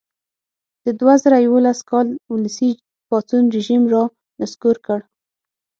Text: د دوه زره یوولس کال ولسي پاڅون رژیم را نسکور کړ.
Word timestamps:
د 0.85 0.87
دوه 0.99 1.13
زره 1.23 1.37
یوولس 1.45 1.79
کال 1.89 2.07
ولسي 2.33 2.69
پاڅون 3.09 3.43
رژیم 3.55 3.83
را 3.93 4.03
نسکور 4.39 4.77
کړ. 4.85 4.99